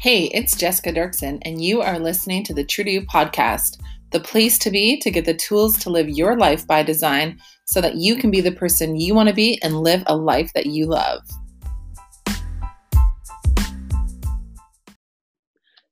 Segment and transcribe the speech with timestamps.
[0.00, 3.78] Hey, it's Jessica Dirksen, and you are listening to the True to You podcast,
[4.12, 7.82] the place to be to get the tools to live your life by design so
[7.82, 10.64] that you can be the person you want to be and live a life that
[10.64, 11.20] you love.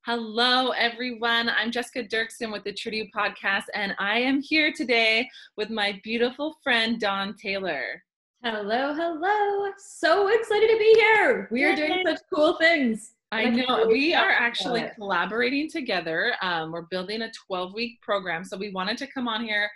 [0.06, 1.50] Hello, everyone.
[1.50, 5.28] I'm Jessica Dirksen with the True to You podcast, and I am here today
[5.58, 8.02] with my beautiful friend, Dawn Taylor.
[8.42, 9.70] Hello, hello.
[9.76, 11.46] So excited to be here.
[11.50, 13.12] We are doing such cool things.
[13.30, 16.32] I know we are actually collaborating together.
[16.40, 18.42] Um, we're building a 12 week program.
[18.42, 19.70] So we wanted to come on here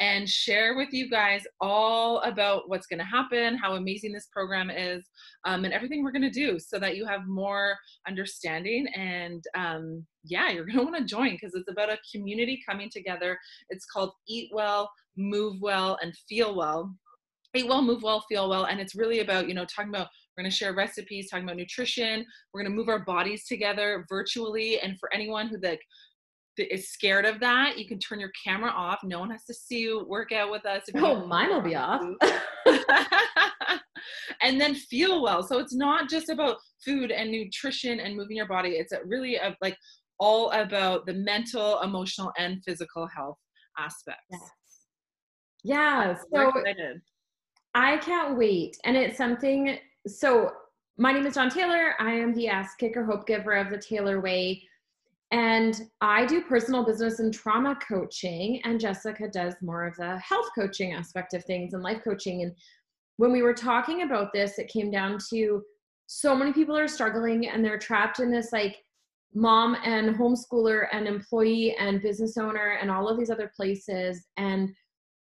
[0.00, 4.70] and share with you guys all about what's going to happen, how amazing this program
[4.70, 5.04] is,
[5.44, 7.76] um, and everything we're going to do so that you have more
[8.06, 8.86] understanding.
[8.94, 12.90] And um, yeah, you're going to want to join because it's about a community coming
[12.90, 13.38] together.
[13.70, 16.94] It's called Eat Well, Move Well, and Feel Well.
[17.54, 18.64] Eat well, move well, feel well.
[18.64, 21.56] And it's really about, you know, talking about we're going to share recipes, talking about
[21.56, 22.24] nutrition.
[22.54, 24.78] We're going to move our bodies together virtually.
[24.78, 25.80] And for anyone who like
[26.56, 29.00] is scared of that, you can turn your camera off.
[29.02, 30.84] No one has to see you work out with us.
[30.94, 32.02] oh, mine will be off.
[34.42, 35.42] and then feel well.
[35.42, 38.70] So it's not just about food and nutrition and moving your body.
[38.70, 39.76] It's really a, like
[40.20, 43.38] all about the mental, emotional, and physical health
[43.76, 44.22] aspects.
[44.30, 44.40] Yes.
[45.64, 46.16] Yeah.
[46.32, 46.52] So
[47.74, 48.76] I can't wait.
[48.84, 50.52] And it's something so
[50.96, 51.94] my name is Dawn Taylor.
[52.00, 54.62] I am the ass kicker hope giver of the Taylor Way.
[55.30, 60.48] And I do personal business and trauma coaching, and Jessica does more of the health
[60.54, 62.42] coaching aspect of things and life coaching.
[62.42, 62.54] And
[63.18, 65.62] when we were talking about this, it came down to
[66.06, 68.78] so many people are struggling and they're trapped in this like
[69.34, 74.24] mom and homeschooler and employee and business owner and all of these other places.
[74.38, 74.70] And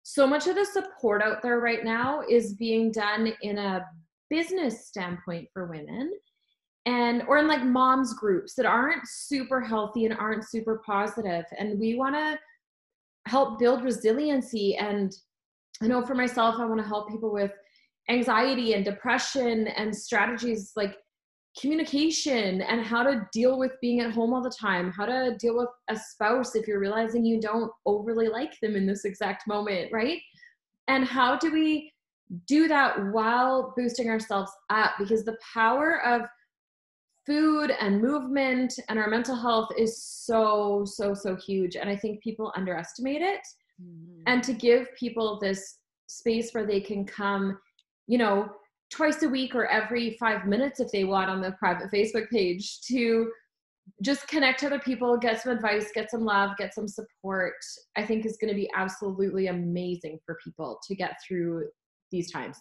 [0.03, 3.87] so much of the support out there right now is being done in a
[4.31, 6.13] business standpoint for women.
[6.87, 11.45] And or in like moms groups that aren't super healthy and aren't super positive.
[11.59, 12.39] And we want to
[13.27, 14.77] help build resiliency.
[14.77, 15.12] And
[15.83, 17.53] i know for myself i want to help people with
[18.09, 20.97] anxiety and depression and strategies like
[21.61, 25.56] communication and how to deal with being at home all the time how to deal
[25.56, 29.91] with a spouse if you're realizing you don't overly like them in this exact moment
[29.93, 30.21] right?
[30.89, 31.93] And how do we
[32.47, 36.22] do that while boosting ourselves up because the power of
[37.25, 42.22] food and movement and our mental health is so so so huge and i think
[42.22, 43.41] people underestimate it
[43.82, 44.22] mm-hmm.
[44.26, 47.59] and to give people this space where they can come
[48.06, 48.48] you know
[48.91, 52.81] twice a week or every 5 minutes if they want on the private facebook page
[52.82, 53.31] to
[54.03, 57.54] just connect to other people get some advice get some love get some support
[57.97, 61.66] i think is going to be absolutely amazing for people to get through
[62.11, 62.59] these times.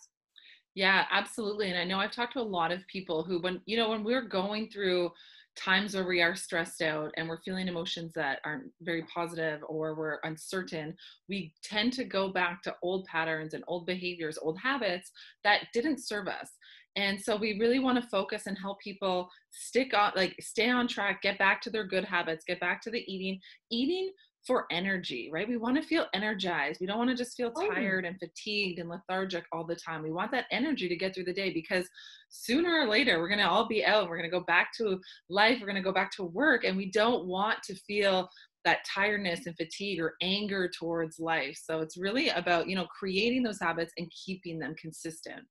[0.76, 1.70] Yeah, absolutely.
[1.70, 4.04] And I know I've talked to a lot of people who, when, you know, when
[4.04, 5.12] we're going through
[5.56, 9.96] times where we are stressed out and we're feeling emotions that aren't very positive or
[9.96, 10.94] we're uncertain,
[11.30, 15.12] we tend to go back to old patterns and old behaviors, old habits
[15.46, 16.50] that didn't serve us.
[16.98, 20.90] And so we really want to focus and help people stick on, like, stay on
[20.90, 23.40] track, get back to their good habits, get back to the eating.
[23.72, 24.12] Eating
[24.46, 25.48] for energy, right?
[25.48, 26.80] We want to feel energized.
[26.80, 27.74] We don't want to just feel oh.
[27.74, 30.04] tired and fatigued and lethargic all the time.
[30.04, 31.88] We want that energy to get through the day because
[32.30, 34.08] sooner or later we're going to all be out.
[34.08, 35.58] We're going to go back to life.
[35.60, 36.64] We're going to go back to work.
[36.64, 38.30] And we don't want to feel
[38.66, 41.60] that tiredness and fatigue or anger towards life.
[41.64, 45.42] So it's really about, you know, creating those habits and keeping them consistent.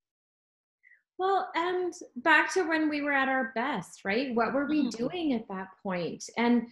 [1.16, 4.34] Well, and back to when we were at our best, right?
[4.34, 5.06] What were we mm-hmm.
[5.06, 6.24] doing at that point?
[6.36, 6.66] And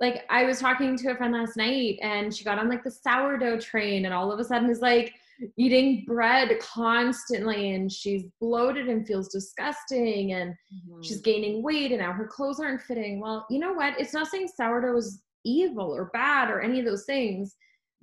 [0.00, 2.90] like I was talking to a friend last night and she got on like the
[2.90, 5.14] sourdough train and all of a sudden is like
[5.56, 11.02] eating bread constantly and she's bloated and feels disgusting and mm-hmm.
[11.02, 13.20] she's gaining weight and now her clothes aren't fitting.
[13.20, 13.98] Well, you know what?
[13.98, 17.56] It's not saying sourdough is evil or bad or any of those things,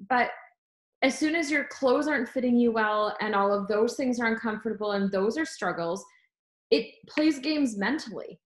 [0.09, 0.31] but
[1.01, 4.27] as soon as your clothes aren't fitting you well and all of those things are
[4.27, 6.03] uncomfortable and those are struggles,
[6.71, 8.39] it plays games mentally.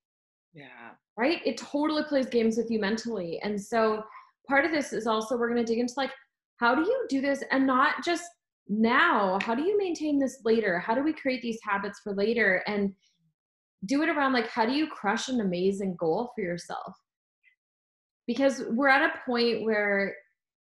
[0.53, 1.41] Yeah right?
[1.45, 3.41] It totally plays games with you mentally.
[3.43, 4.03] And so
[4.47, 6.11] part of this is also we're going to dig into like,
[6.61, 8.23] how do you do this and not just
[8.69, 9.37] now?
[9.41, 10.79] How do you maintain this later?
[10.79, 12.63] How do we create these habits for later?
[12.67, 12.93] And
[13.85, 16.95] do it around like, how do you crush an amazing goal for yourself?
[18.25, 20.15] Because we're at a point where,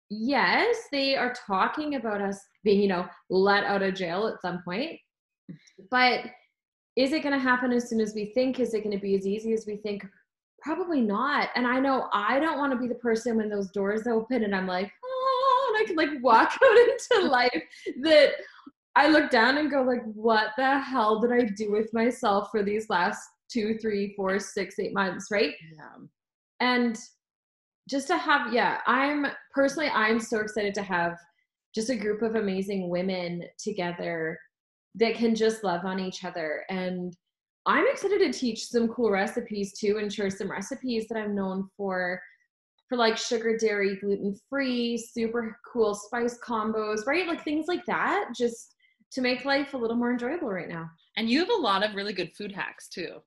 [0.08, 4.62] yes, they are talking about us being, you know, let out of jail at some
[4.64, 4.98] point,
[5.90, 6.20] but
[6.96, 8.58] is it going to happen as soon as we think?
[8.58, 10.06] Is it going to be as easy as we think?
[10.60, 11.50] Probably not.
[11.54, 14.54] And I know I don't want to be the person when those doors open and
[14.54, 17.62] I'm like, oh, and I can like walk out into life
[18.02, 18.32] that
[18.96, 22.62] I look down and go like, what the hell did I do with myself for
[22.62, 23.20] these last
[23.50, 25.54] two, three, four, six, eight months, right?
[25.74, 26.06] Yeah.
[26.60, 26.98] And
[27.88, 31.16] just to have, yeah, I'm personally, I'm so excited to have
[31.74, 34.38] just a group of amazing women together
[34.94, 36.64] that can just love on each other.
[36.70, 37.14] And
[37.66, 41.68] I'm excited to teach some cool recipes too and share some recipes that I'm known
[41.76, 42.20] for
[42.88, 47.26] for like sugar, dairy, gluten free, super cool spice combos, right?
[47.26, 48.76] Like things like that, just
[49.12, 50.88] to make life a little more enjoyable right now.
[51.16, 53.22] And you have a lot of really good food hacks too.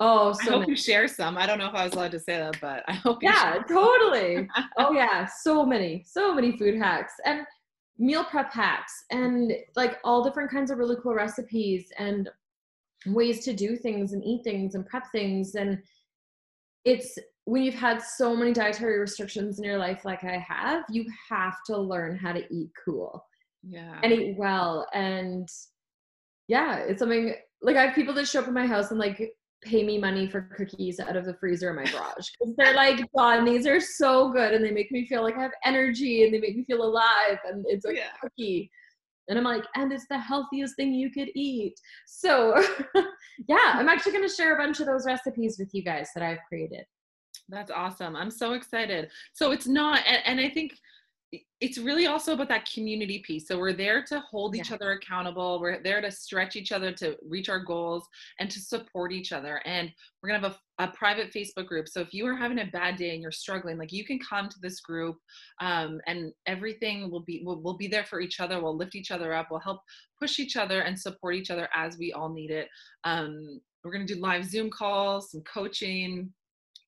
[0.00, 0.72] Oh, so I hope many.
[0.72, 1.38] you share some.
[1.38, 3.22] I don't know if I was allowed to say that, but I hope.
[3.22, 4.48] yeah, totally.
[4.78, 7.46] oh yeah, so many, so many food hacks and
[7.98, 12.28] meal prep hacks, and like all different kinds of really cool recipes and
[13.06, 15.78] ways to do things and eat things and prep things and
[16.84, 21.04] it's when you've had so many dietary restrictions in your life like I have, you
[21.28, 23.24] have to learn how to eat cool.
[23.66, 23.98] Yeah.
[24.02, 24.86] And eat well.
[24.92, 25.48] And
[26.48, 29.32] yeah, it's something like I have people that show up in my house and like
[29.62, 33.00] pay me money for cookies out of the freezer in my garage because they're like,
[33.16, 36.34] god these are so good and they make me feel like I have energy and
[36.34, 38.10] they make me feel alive and it's a yeah.
[38.20, 38.70] cookie.
[39.28, 41.74] And I'm like, and it's the healthiest thing you could eat.
[42.06, 42.60] So,
[43.48, 46.24] yeah, I'm actually going to share a bunch of those recipes with you guys that
[46.24, 46.84] I've created.
[47.48, 48.16] That's awesome.
[48.16, 49.10] I'm so excited.
[49.32, 50.72] So it's not, and, and I think
[51.60, 53.48] it's really also about that community piece.
[53.48, 55.60] So we're there to hold each other accountable.
[55.60, 58.06] We're there to stretch each other to reach our goals
[58.38, 59.62] and to support each other.
[59.64, 59.90] And
[60.22, 61.88] we're gonna have a, a private Facebook group.
[61.88, 64.48] So if you are having a bad day and you're struggling, like you can come
[64.50, 65.16] to this group,
[65.60, 68.60] um, and everything will be will we'll be there for each other.
[68.60, 69.48] We'll lift each other up.
[69.50, 69.80] We'll help
[70.20, 72.68] push each other and support each other as we all need it.
[73.04, 76.32] Um, we're gonna do live Zoom calls, some coaching,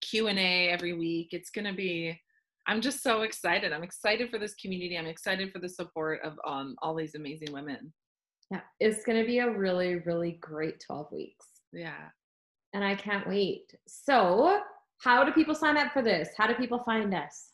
[0.02, 1.28] Q and A every week.
[1.32, 2.20] It's gonna be
[2.66, 3.72] I'm just so excited.
[3.72, 4.96] I'm excited for this community.
[4.96, 7.92] I'm excited for the support of um, all these amazing women.
[8.50, 11.46] Yeah, it's going to be a really, really great 12 weeks.
[11.72, 12.08] Yeah.
[12.72, 13.72] And I can't wait.
[13.86, 14.60] So,
[14.98, 16.30] how do people sign up for this?
[16.36, 17.53] How do people find us?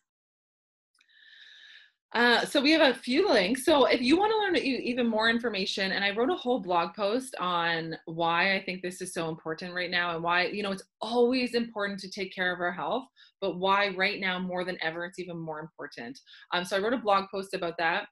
[2.12, 3.64] Uh, so we have a few links.
[3.64, 6.92] So if you want to learn even more information, and I wrote a whole blog
[6.94, 10.72] post on why I think this is so important right now, and why you know
[10.72, 13.04] it's always important to take care of our health,
[13.40, 16.18] but why right now more than ever it's even more important.
[16.52, 18.06] Um, so I wrote a blog post about that,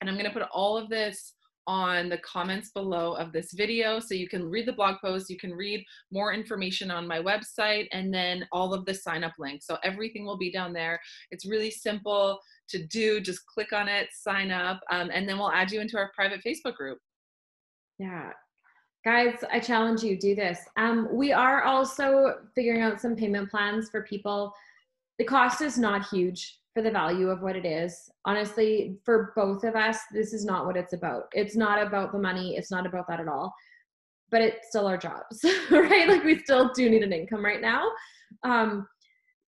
[0.00, 1.34] and I'm going to put all of this
[1.68, 4.00] on the comments below of this video.
[4.00, 7.86] So you can read the blog post, you can read more information on my website,
[7.92, 9.66] and then all of the sign up links.
[9.66, 10.98] So everything will be down there.
[11.30, 13.20] It's really simple to do.
[13.20, 16.40] Just click on it, sign up, um, and then we'll add you into our private
[16.44, 16.98] Facebook group.
[17.98, 18.30] Yeah.
[19.04, 20.58] Guys, I challenge you, do this.
[20.76, 24.52] Um, we are also figuring out some payment plans for people.
[25.18, 28.10] The cost is not huge for the value of what it is.
[28.24, 31.24] Honestly, for both of us, this is not what it's about.
[31.32, 33.52] It's not about the money, it's not about that at all.
[34.30, 36.08] But it's still our jobs, right?
[36.08, 37.84] Like we still do need an income right now.
[38.42, 38.86] Um,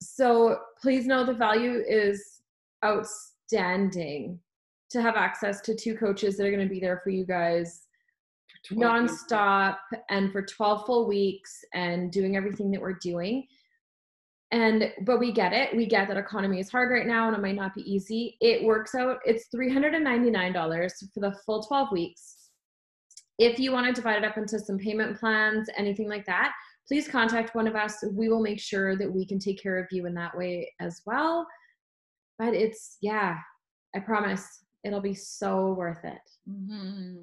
[0.02, 2.42] so please know the value is
[2.84, 4.38] outstanding
[4.90, 7.88] to have access to two coaches that are going to be there for you guys
[8.72, 9.76] nonstop
[10.10, 13.46] and for 12 full weeks and doing everything that we're doing.
[14.50, 15.76] And but we get it.
[15.76, 18.36] We get that economy is hard right now and it might not be easy.
[18.40, 19.18] It works out.
[19.26, 22.36] It's $399 for the full 12 weeks.
[23.38, 26.52] If you want to divide it up into some payment plans, anything like that,
[26.88, 28.02] please contact one of us.
[28.10, 31.02] We will make sure that we can take care of you in that way as
[31.04, 31.46] well
[32.38, 33.36] but it's yeah
[33.94, 37.20] i promise it'll be so worth it mm-hmm.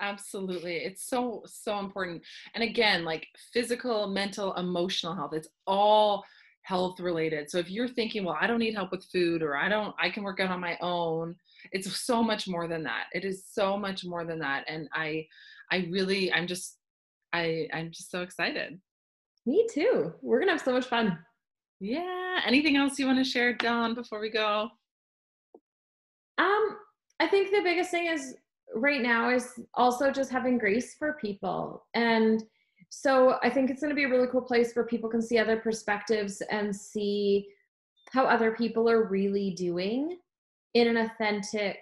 [0.00, 2.22] absolutely it's so so important
[2.54, 6.24] and again like physical mental emotional health it's all
[6.64, 9.68] health related so if you're thinking well i don't need help with food or i
[9.68, 11.34] don't i can work out on my own
[11.72, 15.24] it's so much more than that it is so much more than that and i
[15.70, 16.78] i really i'm just
[17.32, 18.80] i i'm just so excited
[19.46, 21.18] me too we're gonna have so much fun
[21.80, 22.40] yeah.
[22.46, 24.70] Anything else you want to share, Dawn, before we go?
[26.38, 26.76] Um,
[27.20, 28.36] I think the biggest thing is
[28.74, 31.86] right now is also just having grace for people.
[31.94, 32.42] And
[33.00, 35.38] so I think it's going to be a really cool place where people can see
[35.38, 37.48] other perspectives and see
[38.12, 40.18] how other people are really doing
[40.74, 41.78] in an authentic,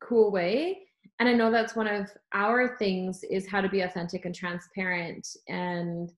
[0.00, 0.80] cool way.
[1.18, 5.26] And I know that's one of our things is how to be authentic and transparent
[5.48, 6.12] and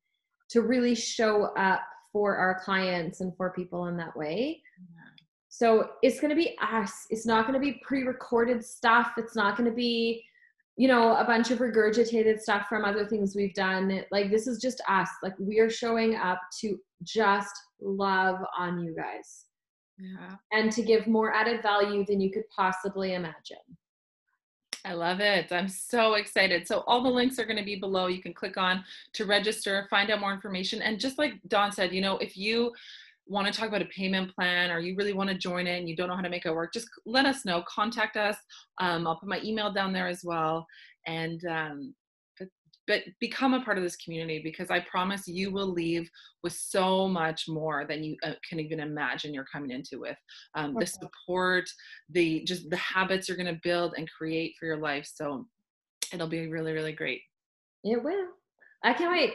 [0.49, 1.83] to really show up
[2.13, 4.61] for our clients and for people in that way.
[5.49, 7.07] So it's going to be us.
[7.11, 9.13] It's not going to be pre recorded stuff.
[9.17, 10.25] It's not going to be,
[10.77, 14.05] you know, a bunch of regurgitated stuff from other things we've done.
[14.11, 15.09] Like, this is just us.
[15.23, 19.45] Like, we are showing up to just love on you guys.
[19.99, 20.37] Yeah.
[20.51, 23.59] And to give more added value than you could possibly imagine.
[24.85, 25.51] I love it.
[25.51, 26.67] I'm so excited.
[26.67, 28.09] So all the links are going to be below.
[28.09, 30.83] You can click on to register, find out more information.
[30.83, 32.73] And just like Dawn said, you know, if you
[33.27, 35.97] want to talk about a payment plan or you really want to join in, you
[35.97, 37.63] don't know how to make it work, just let us know.
[37.69, 38.37] Contact us.
[38.81, 40.67] Um, I'll put my email down there as well.
[41.07, 41.95] And um,
[42.87, 46.09] but become a part of this community because I promise you will leave
[46.43, 50.17] with so much more than you uh, can even imagine you're coming into with
[50.55, 50.81] um, okay.
[50.81, 51.65] the support,
[52.11, 55.09] the just the habits you're going to build and create for your life.
[55.13, 55.47] So
[56.13, 57.23] it'll be really, really great.
[57.85, 58.27] It will.
[58.83, 59.33] I can't wait.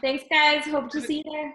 [0.00, 0.64] Thanks, guys.
[0.64, 1.54] Hope to see you there.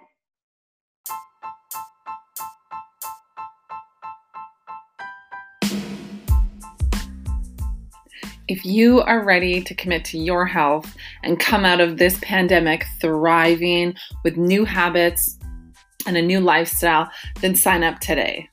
[8.47, 12.85] If you are ready to commit to your health and come out of this pandemic
[12.99, 15.37] thriving with new habits
[16.05, 17.09] and a new lifestyle,
[17.41, 18.49] then sign up today.